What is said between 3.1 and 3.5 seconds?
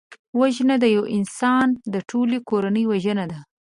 ده